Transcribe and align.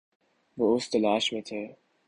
وہ 0.57 0.75
اس 0.75 0.89
تلاش 0.89 1.31
میں 1.33 1.41
تھے 1.41 1.65